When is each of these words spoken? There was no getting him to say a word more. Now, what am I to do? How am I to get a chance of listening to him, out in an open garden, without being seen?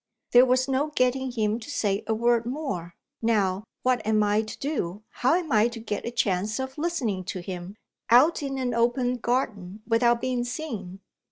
There 0.31 0.47
was 0.47 0.67
no 0.67 0.87
getting 0.87 1.29
him 1.31 1.59
to 1.59 1.69
say 1.69 2.03
a 2.07 2.13
word 2.15 2.47
more. 2.47 2.95
Now, 3.21 3.63
what 3.83 4.03
am 4.03 4.23
I 4.23 4.41
to 4.41 4.57
do? 4.57 5.03
How 5.11 5.35
am 5.35 5.51
I 5.51 5.67
to 5.67 5.79
get 5.79 6.07
a 6.07 6.11
chance 6.11 6.59
of 6.59 6.75
listening 6.75 7.23
to 7.25 7.39
him, 7.39 7.75
out 8.09 8.41
in 8.41 8.57
an 8.57 8.73
open 8.73 9.17
garden, 9.17 9.83
without 9.87 10.19
being 10.19 10.43
seen? 10.43 11.01